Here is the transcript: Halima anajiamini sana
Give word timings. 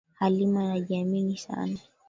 Halima 0.13 0.59
anajiamini 0.63 1.37
sana 1.37 1.79